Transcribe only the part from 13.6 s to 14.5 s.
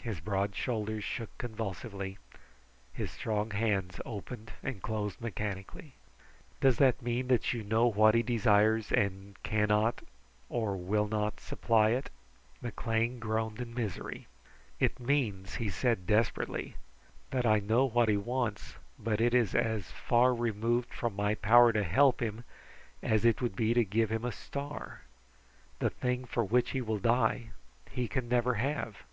in misery.